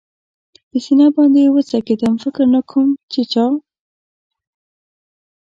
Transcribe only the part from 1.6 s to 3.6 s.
څکېدم، فکر نه کوم چې چا.